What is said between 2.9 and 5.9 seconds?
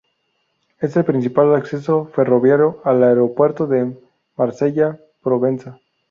Aeropuerto de Marsella-Provenza.